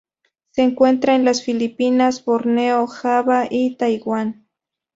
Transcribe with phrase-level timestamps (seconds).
[0.49, 4.47] Se encuentra en las Filipinas, Borneo, Java y Taiwán.